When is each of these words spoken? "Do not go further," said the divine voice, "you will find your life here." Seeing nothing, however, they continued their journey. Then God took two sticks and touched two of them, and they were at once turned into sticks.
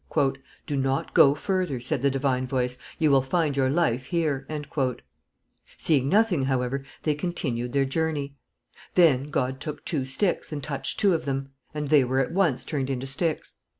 "Do 0.65 0.75
not 0.77 1.13
go 1.13 1.35
further," 1.35 1.79
said 1.79 2.01
the 2.01 2.09
divine 2.09 2.47
voice, 2.47 2.75
"you 2.97 3.11
will 3.11 3.21
find 3.21 3.55
your 3.55 3.69
life 3.69 4.07
here." 4.07 4.47
Seeing 5.77 6.09
nothing, 6.09 6.45
however, 6.45 6.83
they 7.03 7.13
continued 7.13 7.71
their 7.73 7.85
journey. 7.85 8.35
Then 8.95 9.25
God 9.27 9.59
took 9.59 9.85
two 9.85 10.03
sticks 10.05 10.51
and 10.51 10.63
touched 10.63 10.99
two 10.99 11.13
of 11.13 11.25
them, 11.25 11.49
and 11.71 11.89
they 11.89 12.03
were 12.03 12.17
at 12.17 12.31
once 12.33 12.65
turned 12.65 12.89
into 12.89 13.05
sticks. 13.05 13.57